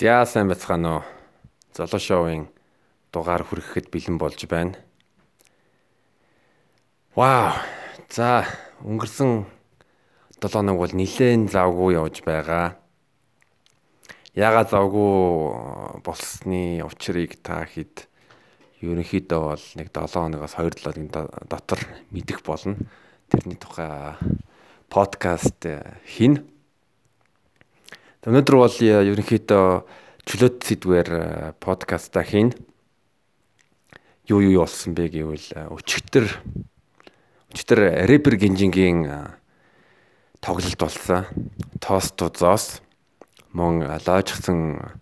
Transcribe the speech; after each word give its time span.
За 0.00 0.24
сайн 0.24 0.48
бацгаана 0.48 0.90
уу. 0.96 1.02
Золоо 1.76 2.00
шоуын 2.00 2.48
дугаар 3.12 3.44
хүрэхэд 3.44 3.92
бэлэн 3.92 4.16
болж 4.16 4.40
байна. 4.48 4.80
Вау. 7.12 7.60
За 8.08 8.48
өнгөрсөн 8.80 9.44
7 10.40 10.56
хоног 10.56 10.80
бол 10.80 10.96
нилээн 10.96 11.52
завгүй 11.52 12.00
явж 12.00 12.24
байгаа. 12.24 12.80
Ягаад 14.32 14.72
завгүй 14.72 16.00
болсны 16.00 16.80
учрыг 16.80 17.36
та 17.44 17.68
хэд 17.68 18.08
ерөнхийдөө 18.80 19.40
бол 19.52 19.64
нэг 19.76 19.92
7 19.92 20.16
хоногоос 20.16 20.56
2 20.56 20.80
7-ны 20.80 21.28
дотор 21.44 21.84
мэдэх 22.08 22.40
болно. 22.40 22.80
Тэрний 23.28 23.60
тухай 23.60 24.16
подкаст 24.88 25.60
хин 26.08 26.48
Өнөөдөр 28.20 28.56
бол 28.60 28.74
ерөнхийдөө 28.84 29.66
чөлөөт 30.28 30.56
сэдвээр 30.68 31.08
подкаста 31.56 32.20
хийн. 32.20 32.52
Юу 34.28 34.44
юу 34.44 34.60
болсон 34.60 34.92
бэ 34.92 35.08
гэвэл 35.08 35.72
өчигдөр 35.72 36.28
өчигдөр 37.48 37.80
рэпер 38.04 38.36
гинжингийн 38.36 39.08
тоглолт 40.44 40.76
болсон. 40.76 41.24
Тостузоос 41.80 42.84
мөн 43.56 43.88
лоожгсон 43.88 44.92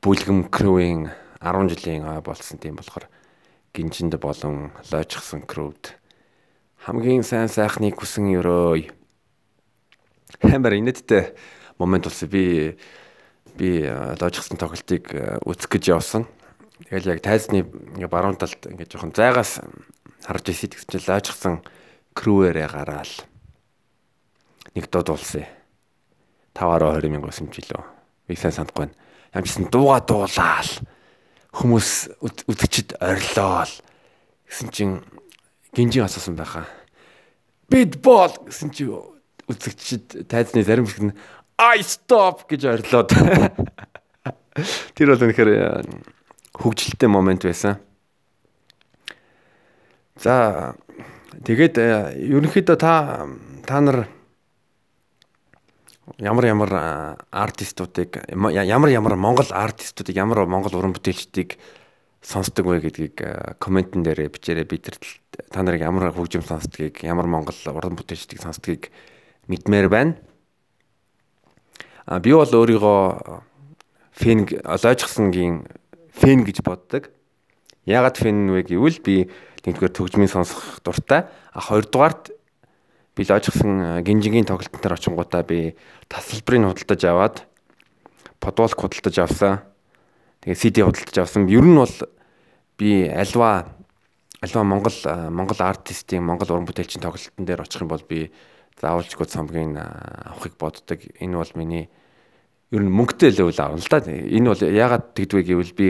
бүлгэм 0.00 0.48
крүүийн 0.48 1.12
10 1.44 1.68
жилийн 1.68 2.08
болсон 2.24 2.56
тийм 2.56 2.80
болохоор 2.80 3.12
гинжинд 3.76 4.16
болон 4.16 4.72
лоожгсон 4.88 5.44
крүүд 5.44 6.00
хамгийн 6.88 7.28
сайн 7.28 7.52
сайхныг 7.52 8.00
хүсэн 8.00 8.24
өрөө. 8.40 8.88
Хэмээр 10.40 10.80
инэттэй 10.80 11.36
момент 11.78 12.04
болсон. 12.04 12.28
Би 12.28 12.76
би 13.54 13.86
лоожгсан 13.88 14.58
тоглолтыг 14.58 15.14
үзэх 15.46 15.70
гэж 15.70 15.84
явсан. 15.94 16.26
Тэгэл 16.90 17.14
яг 17.14 17.20
тайзны 17.22 17.62
баруун 18.10 18.36
талд 18.36 18.58
ингээ 18.66 18.90
жоохон 18.90 19.14
зайгаас 19.14 19.62
харж 20.26 20.44
ирсэн 20.50 20.74
гэсэн 20.74 20.90
чинь 20.90 21.06
лоожгсан 21.06 21.54
крүүэрээ 22.18 22.68
гараал. 22.70 23.14
Нэг 24.74 24.90
дод 24.90 25.14
улсан. 25.14 25.46
5-20 26.54 27.10
мянга 27.10 27.30
байсан 27.30 27.50
ч 27.50 27.62
илүү. 27.62 27.82
Би 28.26 28.34
сайн 28.34 28.54
санахгүй 28.54 28.86
байна. 28.86 28.94
Ямжсан 29.34 29.70
дууга 29.70 30.00
дуулаал. 30.02 30.70
Хүмүүс 31.54 31.90
үзэгчд 32.22 32.98
орилоо 32.98 33.66
гэсэн 34.50 34.70
чинь 34.70 35.02
гинжин 35.74 36.06
асуусан 36.06 36.38
байхаа. 36.38 36.66
Бид 37.70 38.02
бол 38.02 38.34
гэсэн 38.46 38.70
чи 38.70 38.86
үзэгчд 39.50 40.26
тайзны 40.30 40.62
зарим 40.62 40.86
хэсэг 40.86 41.10
нь 41.10 41.18
I 41.58 41.82
stop 41.86 42.48
гэж 42.50 42.66
орилоод. 42.66 43.14
Тэр 44.98 45.14
бол 45.14 45.22
үнэхээр 45.22 45.50
э, 45.54 45.82
хөвгөлтэй 46.58 47.10
момент 47.10 47.46
байсан. 47.46 47.78
За 50.18 50.74
тэгээд 51.46 51.78
э, 51.78 51.86
ерөнхийдөө 52.18 52.76
та 52.78 53.26
та 53.66 53.78
нар 53.82 54.06
ямар 56.18 56.46
ямар 56.50 56.70
э, 56.74 56.82
артистуудыг 57.30 58.18
ямар 58.34 58.90
ямар 58.90 59.14
монгол 59.14 59.46
артистуудыг 59.50 60.14
ямар 60.14 60.46
монгол 60.50 60.74
уран 60.74 60.94
бүтээлчдийг 60.94 61.58
сонсдог 62.18 62.66
вэ 62.66 62.82
гэдгийг 62.82 63.58
комментэн 63.62 64.02
дээр 64.02 64.26
бичээрэй 64.26 64.66
бид 64.66 64.90
та 65.50 65.62
нарыг 65.62 65.86
ямар 65.86 66.10
хөгжим 66.10 66.42
сонсдгийг 66.42 67.02
ямар 67.06 67.30
монгол 67.30 67.58
уран 67.70 67.94
бүтээлчдийг 67.94 68.42
сонсдгийг 68.42 68.90
мэдмээр 69.46 69.86
байна. 69.90 70.18
Би 72.04 72.36
бол 72.36 72.44
өөрийгөө 72.44 73.00
фэн 74.12 74.44
олоожгсангийн 74.60 75.64
фэн 76.12 76.44
гэж 76.44 76.60
боддог. 76.60 77.08
Яагаад 77.88 78.20
фэн 78.20 78.52
вэ 78.52 78.68
гэвэл 78.68 79.00
би 79.00 79.32
нэгдүгээр 79.64 79.96
төгжмийн 79.96 80.28
сонсох 80.28 80.84
дуртай. 80.84 81.24
А 81.52 81.60
хоёрдугаарт 81.64 82.36
би 83.16 83.22
лоожгсан 83.24 84.04
гинжигийн 84.04 84.44
тоглолтод 84.44 84.84
очингуудаа 84.84 85.42
би 85.48 85.80
тасалбарыг 86.12 86.76
худалдаж 86.76 87.02
аваад 87.08 87.36
подволк 88.36 88.76
худалдаж 88.76 89.16
авсан. 89.18 89.64
Тэгээ 90.44 90.60
CD 90.60 90.76
худалдаж 90.84 91.18
авсан. 91.24 91.48
Ер 91.48 91.64
нь 91.64 91.80
бол 91.80 91.96
би 92.76 93.08
альва 93.08 93.72
альва 94.44 94.62
Монгол 94.62 94.98
Монгол 95.32 95.60
артистийн 95.64 96.20
Монгол 96.20 96.52
уран 96.52 96.68
бүтээлчийн 96.68 97.00
тоглолтын 97.00 97.48
дээр 97.48 97.64
очих 97.64 97.80
юм 97.80 97.88
бол 97.88 98.04
би 98.04 98.28
заавалжгүй 98.80 99.26
цомгийг 99.26 99.78
авахыг 99.78 100.58
боддог. 100.60 101.00
Энэ 101.20 101.38
бол 101.38 101.52
миний 101.54 101.88
ер 102.74 102.82
нь 102.82 102.90
мөнгөтэй 102.90 103.30
левел 103.30 103.54
аавна 103.62 103.78
л 103.78 103.86
да. 103.86 104.02
Энэ 104.10 104.50
бол 104.50 104.58
яагаад 104.58 105.14
тэгдвэ 105.14 105.46
гэвэл 105.46 105.74
би 105.78 105.86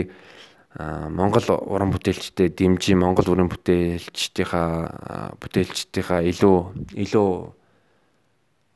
Монгол 0.77 1.47
уран 1.49 1.89
бүтээлчтэй 1.89 2.53
дэмжи 2.53 2.93
Монгол 2.93 3.31
уран 3.31 3.49
бүтээлчдийнхаа 3.49 5.33
бүтээлчдийнхаа 5.41 6.21
илүү 6.29 6.57
илүү 6.99 7.29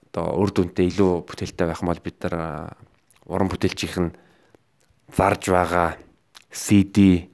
одоо 0.09 0.27
үр 0.41 0.49
дүнтэй 0.49 0.89
илүү 0.89 1.27
бүтээлтэй 1.27 1.67
байх 1.67 1.83
юм 1.83 1.91
бол 1.91 2.01
бид 2.01 2.17
нар 2.23 2.73
уран 3.29 3.51
бүтээлчийнх 3.51 3.97
нь 3.99 4.15
зарж 5.13 5.51
байгаа 5.53 5.99
CD 6.49 7.29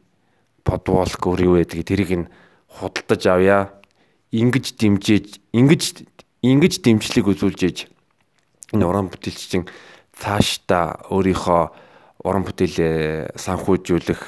подволк 0.65 1.21
өөр 1.23 1.41
юу 1.45 1.55
гэдэг 1.61 1.85
тэрийг 1.85 2.11
нь 2.25 2.29
худалдаж 2.67 3.23
авъя. 3.31 3.59
Ингиж 4.33 4.75
дэмжиж, 4.75 5.39
ингиж 5.53 6.03
ингэж 6.43 6.83
дэмжлэг 6.83 7.31
үзүүлж 7.31 7.87
энэ 8.73 8.83
уран 8.83 9.07
бүтээлчин 9.07 9.69
цаашдаа 10.19 11.05
өөрийнхөө 11.11 11.63
уран 12.25 12.43
бүтээлээ 12.47 13.37
санхүүжүүлэх 13.37 14.23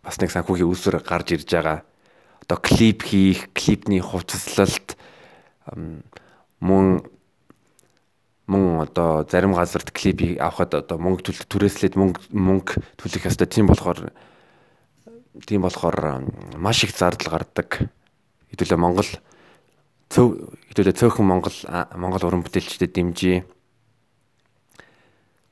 бас 0.00 0.16
нэг 0.22 0.30
санхүүгийн 0.32 0.70
үүсвэр 0.70 1.04
гарч 1.04 1.36
ирж 1.36 1.48
байгаа. 1.52 1.78
Одоо 2.46 2.58
клип 2.62 3.04
хийх, 3.04 3.52
клипний 3.52 4.00
хувцаслалт 4.00 4.96
мөн 6.60 7.04
мөн 8.50 8.82
одоо 8.88 9.22
зарим 9.28 9.54
газарт 9.54 9.92
клип 9.92 10.40
авахад 10.40 10.74
одоо 10.74 10.98
мөнгө 10.98 11.30
төлөх 11.30 11.46
түрээслээд 11.46 11.94
мөнгө 12.00 12.32
мөнгө 12.34 12.82
төлөх 12.98 13.28
ёстой. 13.28 13.46
Тийм 13.46 13.70
болохоор 13.70 14.10
тийм 15.46 15.62
болохоор 15.62 16.24
маш 16.56 16.82
их 16.82 16.96
зардал 16.96 17.38
гардаг. 17.38 17.90
Хэдүүлээ 18.50 18.80
Монгол 18.80 19.10
хэдүүлээ 20.10 20.98
цөөхөн 20.98 21.26
Монгол 21.28 21.58
Монгол 21.94 22.26
уран 22.26 22.42
бүтээлчдэд 22.42 22.96
дэмжиж 22.96 23.46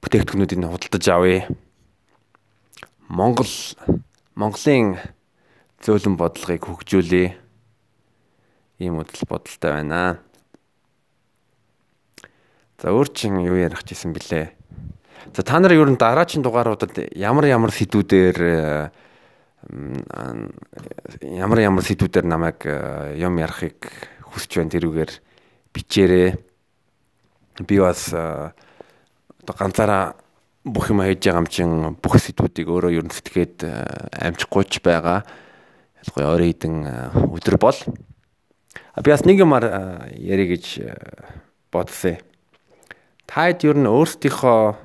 бүтээгдэхүүнүүдийг 0.08 0.64
худалдаж 0.64 1.06
авъя. 1.12 1.44
Монгол 3.12 3.52
Монголын 4.32 4.96
зөөлөн 5.84 6.16
бодлогыг 6.16 6.64
хөгжүүлээ. 6.64 7.28
Ийм 8.80 9.04
үдэл 9.04 9.28
бодолтой 9.28 9.68
байна. 9.68 10.24
За 12.80 12.88
өөр 12.88 13.12
чин 13.12 13.36
юу 13.44 13.60
ярих 13.60 13.84
гэсэн 13.84 14.16
бэлээ. 14.16 14.48
За 15.36 15.44
та 15.44 15.60
нар 15.60 15.76
ер 15.76 15.92
нь 15.92 16.00
дараагийн 16.00 16.40
дугааруудад 16.40 17.12
ямар 17.12 17.44
ямар 17.44 17.68
сэдвүүдээр 17.68 18.88
ямар 21.36 21.58
ямар 21.60 21.84
сэдвүүдээр 21.84 22.24
намайг 22.24 22.64
юм 23.12 23.36
ярихыг 23.36 23.92
хүсэж 24.24 24.56
байна 24.56 24.72
тэрүүгээр 24.72 25.12
бичээрэй. 25.76 26.32
Би 27.68 27.76
бас 27.76 28.08
одоо 29.48 29.64
ганцаараа 29.64 30.12
бүх 30.60 30.92
юм 30.92 31.00
хийж 31.00 31.24
байгаа 31.24 31.40
юм 31.40 31.48
чин 31.48 31.70
бүх 31.96 32.20
сэдвүүдийг 32.20 32.68
өөрөө 32.68 33.00
ер 33.00 33.06
нь 33.08 33.14
сэтгэхэд 33.16 33.64
амжихгүйч 34.12 34.84
байгаа. 34.84 35.24
Ялангуяа 36.04 36.34
орой 36.36 36.52
хідэн 36.52 36.76
өдөр 37.32 37.56
бол 37.56 37.78
би 39.00 39.08
бас 39.08 39.24
нэг 39.24 39.40
юмар 39.40 39.64
ярих 40.12 40.52
гэж 40.52 40.64
бодсон. 41.72 42.20
Таад 43.24 43.64
ер 43.64 43.80
нь 43.80 43.88
өөрсдийнхөө 43.88 44.76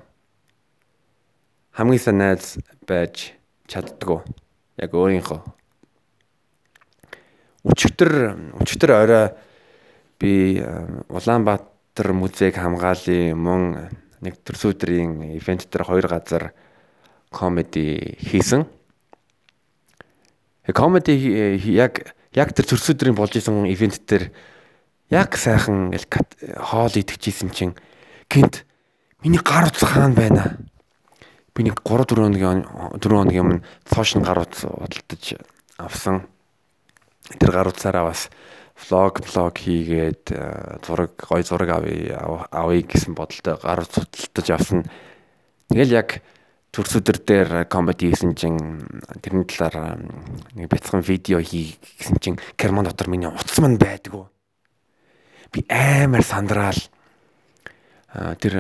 хамгийн 1.76 1.99
сайн 1.99 2.23
найз 2.23 2.55
байж 2.88 3.35
чаддгүй. 3.67 4.23
Яг 4.79 4.96
өөрийнхөө 4.96 5.43
өчигдөр 7.67 8.11
өчигдөр 8.64 8.91
орой 8.96 9.28
би 10.23 10.64
Улаанбаатар 11.11 12.16
музейг 12.16 12.55
хамгаалын 12.55 13.35
мөн 13.35 13.64
нэг 14.23 14.40
төрсөдрийн 14.47 15.35
ивент 15.35 15.67
дээр 15.67 15.84
хоёр 15.84 16.08
газар 16.08 16.53
комеди 17.29 18.16
хийсэн. 18.23 18.66
Комеди 20.72 21.14
яг 21.67 22.16
яг 22.31 22.53
тэр 22.55 22.66
төрсөдрийн 22.72 23.16
болж 23.16 23.35
исэн 23.35 23.67
ивент 23.67 23.99
дээр 24.08 24.31
яг 25.11 25.35
сайхан 25.37 25.91
хоол 25.91 26.93
идэхжсэн 26.96 27.52
чинь 27.52 27.75
гинт 28.31 28.66
миний 29.22 29.43
гар 29.43 29.67
утас 29.67 29.84
хаана 29.84 30.16
байна? 30.16 30.58
Би 31.53 31.64
нэг 31.64 31.84
3 31.84 32.08
4 32.08 32.23
хоногийн 32.23 32.66
4 32.97 32.99
хоногийн 33.03 33.43
өмнө 33.46 33.64
цоошин 33.85 34.23
гар 34.23 34.41
утас 34.41 34.66
худалдаж 34.66 35.37
авсан 35.78 36.26
тэр 37.40 37.52
гар 37.52 37.67
утсаараа 37.69 38.09
бас 38.09 38.29
влог 38.78 39.22
влог 39.22 39.58
хийгээд 39.58 40.31
э, 40.34 40.78
зураг 40.85 41.14
гой 41.17 41.43
зураг 41.43 41.70
авъя 41.70 42.47
авъя 42.52 42.81
гэсэн 42.81 43.14
бодолтой 43.14 43.58
гар 43.61 43.85
утсалтаж 43.85 44.49
авсан. 44.49 44.85
Тэгэл 45.70 45.93
яг 45.93 46.22
төрсөдөр 46.73 47.17
дээр 47.22 47.52
комеди 47.70 48.09
хийсэн 48.09 48.34
чинь 48.34 48.81
тэрний 49.22 49.46
талаар 49.46 50.02
нэг 50.58 50.67
бяцхан 50.70 51.05
видео 51.05 51.37
хийсэн 51.37 52.17
чинь 52.20 52.41
Герман 52.58 52.90
дотор 52.90 53.08
миний 53.14 53.29
утас 53.29 53.61
мань 53.61 53.78
байдгүй. 53.78 54.25
Би 55.53 55.66
амар 55.69 56.26
сандраал 56.26 56.81
тэр 58.14 58.53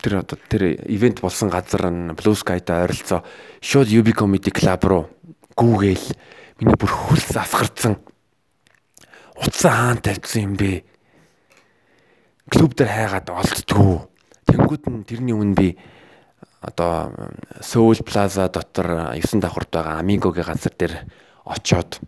тэр 0.00 0.12
одоо 0.24 0.38
тэр 0.48 0.76
ивент 0.88 1.20
болсон 1.20 1.52
газар 1.52 1.92
нь 1.92 2.16
Blue 2.16 2.36
Sky-тай 2.36 2.88
ойролцоо 2.88 3.24
шууд 3.60 3.92
UB 3.92 4.12
Comedy 4.16 4.52
Club 4.52 4.82
руу 4.88 5.04
гүүгээл 5.56 6.06
миний 6.60 6.76
бүр 6.76 6.92
хөлс 6.92 7.36
асгарцсан 7.36 8.00
утсаа 9.42 9.72
хаан 9.72 9.98
тавьсан 9.98 10.42
юм 10.42 10.54
бэ? 10.56 10.84
Клуб 12.50 12.74
дээр 12.78 12.90
хайгаад 12.90 13.28
олддгүү 13.30 13.94
тэнгууд 14.46 14.84
нь 14.90 15.06
тэрний 15.06 15.34
өмнө 15.34 15.56
би 15.56 15.68
одоо 16.62 17.10
Seoul 17.60 17.98
Plaza 18.06 18.46
дотор 18.48 19.14
9 19.18 19.42
давхарт 19.42 19.70
байгаа 19.70 19.98
Amigo-гийн 19.98 20.46
газар 20.46 20.74
дээр 20.78 20.94
очоод 21.44 21.98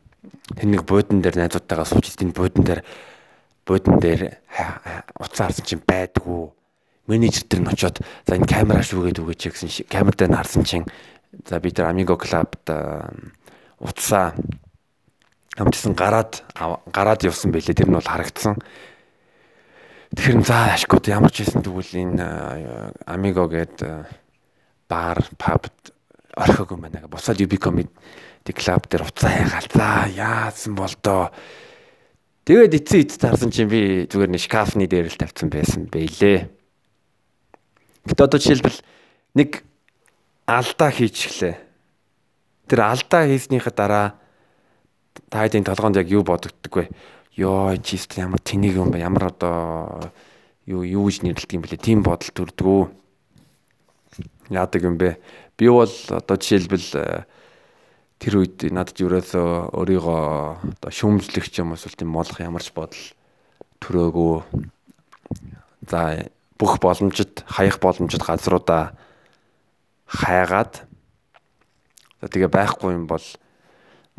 тэнэг 0.54 0.86
буудан 0.86 1.22
дээр 1.22 1.36
найзуудтайгаа 1.42 1.86
сууж 1.86 2.14
тэн 2.14 2.31
буудан 2.31 2.64
дээр 2.64 2.81
буудан 3.66 3.98
дээр 3.98 4.38
уцаа 5.19 5.50
харсан 5.50 5.66
чинь 5.66 5.82
байдгүй. 5.82 6.52
Менежер 7.10 7.44
тэр 7.50 7.60
нь 7.66 7.72
очоод 7.72 7.98
за 8.26 8.36
энэ 8.38 8.46
камера 8.46 8.82
шүүгээд 8.86 9.19
үгээч 9.19 9.42
гэсэн 9.50 9.90
камер 9.90 10.14
дээр 10.14 10.31
нь 10.31 10.38
харсан 10.38 10.62
чинь 10.62 10.86
за 11.42 11.58
би 11.58 11.75
тэр 11.75 11.90
Amigo 11.90 12.14
Club-д 12.14 12.70
уцаа 13.82 14.38
амтсан 15.58 15.94
гараад 15.94 16.42
гараад 16.90 17.22
явсан 17.22 17.54
байлээ. 17.54 17.74
Тэр 17.74 17.88
нь 17.90 17.96
бол 17.98 18.04
харагдсан. 18.04 18.58
Тэгэхээр 20.14 20.42
за 20.46 20.74
ашгууд 20.74 21.06
ямар 21.10 21.30
ч 21.30 21.42
байсан 21.42 21.62
тэгвэл 21.62 21.90
энэ 21.94 22.26
Amigo 23.06 23.46
гэдэг 23.50 24.06
бар, 24.86 25.18
паб 25.38 25.70
орхиог 26.34 26.70
юм 26.74 26.86
байна. 26.86 27.06
Бусаад 27.10 27.42
UB 27.42 27.58
comedy 27.58 28.52
club 28.54 28.86
дээр 28.90 29.06
уцаа 29.06 29.30
ягаал. 29.30 29.70
За 29.70 30.06
яасан 30.10 30.74
бол 30.74 30.94
доо. 31.02 31.30
Тэгээд 32.44 32.78
эцсийн 32.78 33.02
эцэд 33.06 33.22
харсан 33.22 33.50
чинь 33.50 33.70
би 33.70 34.06
зүгээр 34.10 34.30
нэг 34.30 34.42
шкафны 34.42 34.86
дээр 34.86 35.08
л 35.08 35.18
тавьсан 35.18 35.48
байсан 35.50 35.88
бэлээ. 35.88 36.50
Гэтэ 38.04 38.20
одоо 38.20 38.38
жишээлбэл 38.38 38.84
нэг 39.34 39.64
алдаа 40.44 40.90
хийчихлээ. 40.92 41.56
Тэр 42.68 42.80
алдаа 42.84 43.24
хийснийхаа 43.24 43.72
дараа 43.72 44.06
та 45.31 45.44
хэдийн 45.46 45.64
толгоонд 45.64 45.99
яг 45.99 46.08
юу 46.11 46.22
бодогддог 46.22 46.72
вэ? 46.75 46.90
Йоо, 47.34 47.76
чист 47.82 48.14
ямар 48.19 48.40
тэнийг 48.40 48.78
юм 48.78 48.90
бэ? 48.90 49.02
Ямар 49.02 49.31
одоо 49.31 50.11
юу 50.66 50.82
юу 50.82 51.06
гэж 51.11 51.22
нэрлэдэг 51.22 51.55
юм 51.58 51.62
бэлээ? 51.62 51.82
Тим 51.82 52.02
бодол 52.02 52.31
төрдгөө 52.31 52.82
яадаг 54.50 54.82
юм 54.82 54.99
бэ? 54.99 55.19
Би 55.58 55.69
бол 55.70 55.90
одоо 55.90 56.37
жишээлбэл 56.38 56.88
э, 56.99 57.26
тэр 58.19 58.43
үед 58.43 58.64
надад 58.72 58.99
ерөөсөө 58.99 59.75
өөрийгөө 59.76 60.22
одоо 60.81 60.90
шүүмжлэх 60.90 61.46
юм 61.58 61.75
эсвэл 61.76 61.99
тийм 61.99 62.10
молох 62.10 62.40
ямарч 62.40 62.72
бодол 62.75 63.05
төрөөгөө 63.84 64.34
за 65.90 66.31
бүх 66.58 66.78
боломжит 66.81 67.44
хаях 67.46 67.78
боломжит 67.82 68.22
газруудаа 68.25 68.96
хайгаад 70.08 70.87
тэгээ 72.25 72.49
байхгүй 72.49 72.96
юм 72.96 73.06
бол 73.06 73.22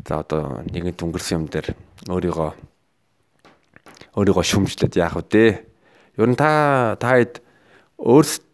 за 0.05 0.21
одоо 0.21 0.61
нэгэн 0.69 0.93
өнгөрсөн 0.93 1.41
юм 1.41 1.45
дээр 1.49 1.73
өөрийгөө 2.07 2.51
өөрийгөө 4.15 4.45
шүмжлээд 4.45 4.95
яах 5.01 5.17
вэ? 5.17 5.65
Ер 6.15 6.29
нь 6.29 6.37
та 6.37 6.95
та 7.01 7.17
хэд 7.17 7.41
өөрсдөө 7.97 8.45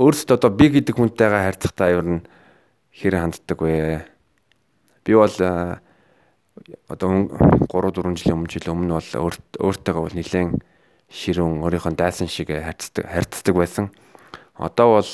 өөрсдөө 0.00 0.34
одоо 0.40 0.50
би 0.50 0.66
гэдэг 0.72 0.96
хүнтэйгээ 0.96 1.46
харьцахдаа 1.46 1.88
ер 1.92 2.06
нь 2.08 2.20
хэр 2.96 3.14
ханддаг 3.20 3.58
вэ? 3.60 4.02
Би 5.04 5.12
бол 5.12 5.36
одоо 6.88 7.08
3 7.68 7.68
4 7.68 8.16
жилийн 8.16 8.36
өмнө 8.40 8.50
жил 8.50 8.72
өмнө 8.72 8.96
бол 8.96 9.10
өөртөөгөө 9.68 10.02
бол 10.02 10.16
нэлээд 10.16 10.56
ширүүн 11.12 11.60
өөрийнхөө 11.62 11.92
дайсан 11.92 12.28
шиг 12.32 12.48
харьцдаг 12.48 13.04
харьцдаг 13.06 13.54
байсан. 13.54 13.92
Одоо 14.56 14.98
бол 14.98 15.12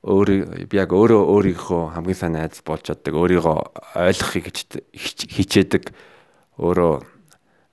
би 0.00 0.76
яг 0.80 0.92
өөрөө 0.96 1.22
өөрийнхөө 1.28 1.82
хамгийн 1.92 2.16
сайн 2.16 2.32
найз 2.32 2.64
болж 2.64 2.88
чаддаг, 2.88 3.12
өөрийгөө 3.12 3.56
ойлгохыг 4.00 4.48
хичээдэг, 4.96 5.92
өөрөө 6.56 7.04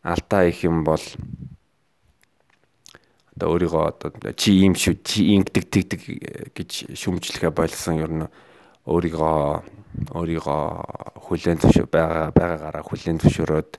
алдаа 0.04 0.44
их 0.52 0.64
юм 0.68 0.84
бол 0.84 1.00
одоо 3.38 3.48
өөрийгөө 3.54 3.84
одоо 3.88 4.34
чи 4.36 4.60
ийм 4.60 4.76
шүү 4.76 4.96
чи 5.08 5.38
ингэдэг 5.38 5.66
тэгдэг 5.72 6.02
гэж 6.58 6.72
шүмжлэхэ 6.98 7.54
болсон 7.54 7.96
ер 8.02 8.12
нь 8.12 8.26
өөрийгөө 8.90 10.12
өөрийгөө 10.18 10.64
хүлэн 11.22 11.62
зөвшөөр 11.62 11.88
байгаа 11.92 12.34
байгаагаараа 12.34 12.84
хүлэн 12.84 13.22
зөвшөөрөөд 13.22 13.72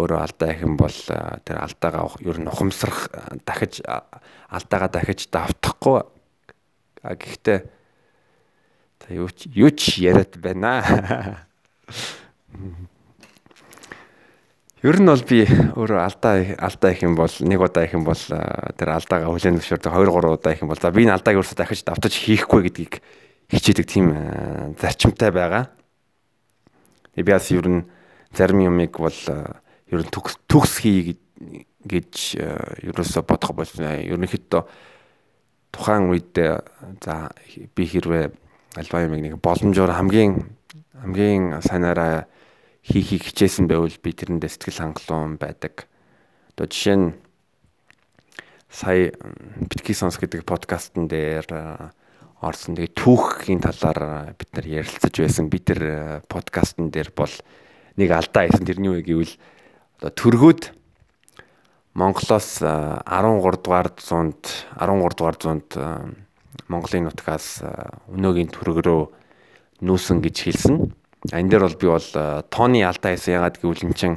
өөрөө 0.00 0.20
алдаа 0.22 0.48
их 0.54 0.60
юм 0.64 0.74
бол 0.80 0.96
тэр 1.44 1.58
алдаагаа 1.60 2.18
ер 2.24 2.38
нь 2.40 2.48
ухамсарах 2.48 3.10
дахиж 3.44 3.82
алдаагаа 3.84 4.90
дахиж 4.90 5.28
давтахгүй 5.28 6.00
гэхдээ 7.04 7.58
та 9.00 9.14
юу 9.16 9.28
ч 9.32 9.48
юу 9.56 9.70
ч 9.72 10.04
яриад 10.04 10.36
байна. 10.36 10.84
Ер 14.80 14.96
нь 14.96 15.08
бол 15.08 15.20
би 15.28 15.44
өөрөө 15.44 16.00
алдаа 16.00 16.40
алдаа 16.56 16.90
их 16.92 17.04
юм 17.04 17.16
бол 17.16 17.28
нэг 17.28 17.60
удаа 17.60 17.84
их 17.84 17.92
юм 17.92 18.04
бол 18.04 18.16
тэр 18.16 18.88
алдаагаа 18.96 19.28
хүлээн 19.28 19.60
зөвшөөрдөг 19.60 19.92
2 19.92 20.08
3 20.08 20.40
удаа 20.40 20.52
их 20.56 20.64
юм 20.64 20.72
бол 20.72 20.80
за 20.80 20.88
би 20.88 21.04
энэ 21.04 21.20
алдааг 21.20 21.36
ерөөсөө 21.36 21.56
дахиж 21.60 21.84
давтаж 21.84 22.16
хийхгүй 22.16 22.60
гэдгийг 22.64 23.04
хичээдэг 23.52 23.86
тийм 23.88 24.06
зарчимтай 24.80 25.32
байгаа. 25.36 25.68
Би 27.12 27.28
бас 27.28 27.52
ер 27.52 27.68
нь 27.68 27.84
зарим 28.32 28.64
юмыг 28.64 28.96
бол 28.96 29.20
ер 29.92 30.00
нь 30.00 30.12
төгс 30.12 30.40
төгс 30.48 30.80
хий 30.80 31.20
гэж 31.84 32.40
ерөөсөө 32.80 33.22
бодох 33.28 33.52
болсон. 33.52 33.84
Ерөнхийдөө 33.84 34.64
тухайн 35.70 36.10
үед 36.10 36.34
за 36.34 37.30
би 37.74 37.84
хэрвээ 37.86 38.30
альва 38.76 38.98
юмыг 39.02 39.20
нэг 39.22 39.34
боломжоор 39.42 39.94
хамгийн 39.94 40.46
хамгийн 41.00 41.62
санаараа 41.64 42.26
хийхийг 42.84 43.24
хичээсэн 43.24 43.66
байвал 43.68 43.92
би 44.02 44.10
тэрэндээ 44.12 44.50
сэтгэл 44.50 44.80
хангалуун 44.82 45.36
байдаг. 45.40 45.86
Одоо 46.54 46.66
жишээ 46.68 46.96
нь 46.96 47.08
сая 48.70 49.12
битгий 49.68 49.94
сонс 49.94 50.16
гэдэг 50.16 50.46
подкастн 50.46 51.10
дээр 51.10 51.46
орсон. 52.40 52.78
Тэгээ 52.78 52.96
түүхийн 52.96 53.60
талаар 53.60 54.32
бид 54.38 54.50
нар 54.54 54.66
ярилцаж 54.66 55.14
байсан. 55.14 55.50
Би 55.52 55.58
тэр 55.60 56.22
подкастн 56.30 56.88
дээр 56.88 57.12
бол 57.12 57.32
нэг 57.96 58.10
алдаа 58.10 58.48
хийсэн. 58.48 58.64
Тэрний 58.64 58.90
үе 58.90 59.02
гэвэл 59.04 59.34
одоо 60.00 60.12
төргөөд 60.14 60.62
Монголоос 61.94 62.62
13 62.62 63.62
дугаар 63.64 63.88
зуунд 63.98 64.42
13 64.78 65.16
дугаар 65.18 65.36
зуунд 65.40 65.70
Монголын 66.70 67.10
нутгаас 67.10 67.66
өнөөгийн 68.14 68.50
төрөг 68.54 68.78
рүү 68.86 69.02
нүүсэн 69.82 70.22
гэж 70.22 70.36
хэлсэн. 70.38 70.76
Энэ 71.34 71.50
дээр 71.50 71.66
бол 71.66 71.80
би 71.80 71.86
бол 71.90 72.08
тооны 72.46 72.86
алдаа 72.86 73.12
хийсэн 73.16 73.42
ягаад 73.42 73.58
гэвэл 73.58 73.90
эн 73.90 73.94
чин 73.98 74.14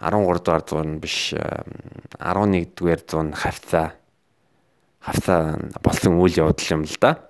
13 0.00 0.40
дугаар 0.40 0.64
зуун 0.64 0.98
биш 0.98 1.34
11 1.36 2.16
э, 2.18 2.66
дугаар 2.72 3.00
зуун 3.04 3.32
хавцаа 3.32 3.94
хавцаа 5.00 5.60
болсон 5.84 6.18
үйл 6.18 6.40
явдал 6.40 6.72
юм 6.72 6.82
л 6.88 6.96
да. 7.00 7.20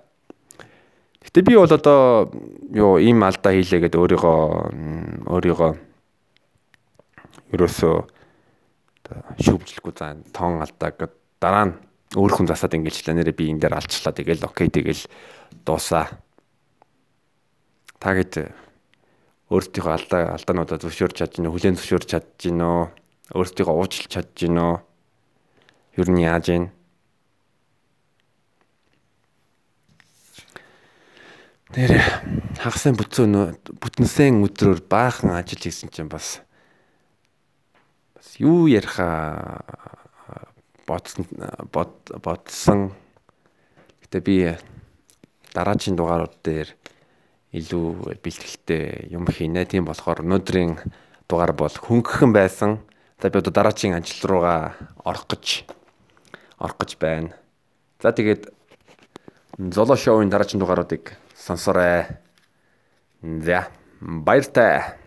Гэтэ 1.23 1.41
би 1.43 1.55
бол 1.59 1.67
одоо 1.67 2.31
юу 2.71 2.97
ийм 2.97 3.23
алдаа 3.27 3.53
хийлээ 3.53 3.91
гэдээ 3.91 4.01
өөрийгөө 4.01 4.39
өөрийгөө 5.29 5.71
ерөөсөө 7.53 8.14
шүүмжлэхгүй 9.41 9.93
за 9.95 10.15
тоон 10.33 10.61
алдаа 10.61 10.91
гэд 10.93 11.13
дараа 11.41 11.65
нь 11.69 11.75
өөр 12.15 12.31
хүн 12.31 12.47
засаад 12.47 12.77
ингээчлээ 12.79 13.15
нэрээ 13.17 13.35
би 13.35 13.51
энэ 13.51 13.67
дээр 13.67 13.75
алчлаа. 13.77 14.13
Тэгэл 14.15 14.47
окей 14.47 14.69
тэгэл 14.71 15.03
дуусаа. 15.65 16.21
Та 17.99 18.13
гэд 18.15 18.53
өөрсдийнхөө 19.51 19.93
алдаа 19.93 20.21
алдаануудаа 20.33 20.79
зөвшөөрч 20.81 21.15
чадж 21.21 21.33
гинөө 21.37 21.53
хүлээн 21.53 21.77
зөвшөөрч 21.77 22.07
чадж 22.09 22.29
гинөө 22.39 22.79
өөрсдийнхөө 23.35 23.75
уучлж 23.75 24.09
чадж 24.09 24.31
гинөө. 24.37 24.73
Ер 25.99 26.09
нь 26.09 26.23
яаж 26.23 26.45
гин? 26.49 26.65
Тэр 31.75 31.99
хагасан 32.61 32.95
бүтсэн 32.95 33.59
бүтэнсэн 33.83 34.39
өдрөөр 34.47 34.81
баахан 34.87 35.35
ажил 35.35 35.59
хийсэн 35.59 35.91
чинь 35.91 36.07
бас 36.07 36.44
бас 38.15 38.39
юу 38.39 38.67
яриха 38.67 39.61
бодсон 40.87 41.27
бодсон. 42.23 42.93
Гэтэ 44.01 44.19
би 44.23 44.57
дараагийн 45.53 45.95
дугаарууд 45.99 46.35
дээр 46.43 46.69
илүү 47.51 48.17
бэлтгэлтэй 48.23 49.11
юм 49.11 49.27
хийнэ. 49.27 49.65
Тийм 49.65 49.85
болохоор 49.85 50.23
өнөөдрийн 50.23 50.79
дугаар 51.27 51.53
бол 51.53 51.71
хөнгөн 51.71 52.31
байсан. 52.33 52.79
За 53.21 53.29
би 53.29 53.39
одоо 53.39 53.53
дараагийн 53.53 53.95
ажил 53.95 54.23
руугаа 54.27 54.75
орох 55.03 55.27
гэж 55.27 55.65
орох 56.59 56.77
гэж 56.79 56.97
байна. 56.99 57.35
За 58.01 58.11
тэгээд 58.11 58.51
Золо 59.57 59.95
шоуын 59.95 60.29
дараагийн 60.29 60.59
дугааруудыг 60.59 61.15
сонсоорой. 61.31 62.05
За 63.23 63.67
баяртай. 64.01 64.99